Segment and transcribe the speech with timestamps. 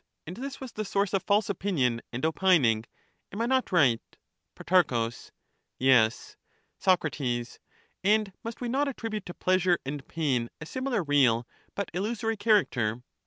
[0.25, 2.85] And this was the source of false opinion and opining;
[3.31, 4.01] am I not right?
[4.55, 5.11] Pro.
[5.77, 6.35] Yes.
[6.79, 7.05] Soc.
[8.03, 13.03] And must we not attribute to pleasure and pain a similar real but illusory character?